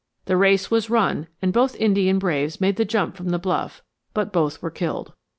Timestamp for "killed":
4.71-5.13